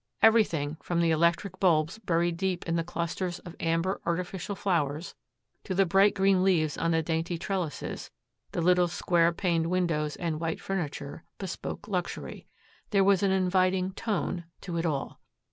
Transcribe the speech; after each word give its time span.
Everything, 0.23 0.77
from 0.81 0.99
the 0.99 1.11
electric 1.11 1.59
bulbs 1.59 1.99
buried 1.99 2.35
deep 2.35 2.65
in 2.67 2.75
the 2.75 2.83
clusters 2.83 3.37
of 3.37 3.55
amber 3.59 4.01
artificial 4.03 4.55
flowers 4.55 5.13
to 5.63 5.75
the 5.75 5.85
bright 5.85 6.15
green 6.15 6.43
leaves 6.43 6.75
on 6.75 6.89
the 6.89 7.03
dainty 7.03 7.37
trellises, 7.37 8.09
the 8.51 8.61
little 8.61 8.87
square 8.87 9.31
paned 9.31 9.67
windows 9.67 10.15
and 10.15 10.39
white 10.39 10.59
furniture, 10.59 11.23
bespoke 11.37 11.87
luxury. 11.87 12.47
There 12.89 13.03
was 13.03 13.21
an 13.21 13.29
inviting 13.29 13.91
"tone" 13.91 14.45
to 14.61 14.77
it 14.79 14.87
all. 14.87 15.19